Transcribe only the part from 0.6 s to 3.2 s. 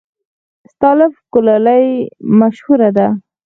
استالف کلالي مشهوره ده؟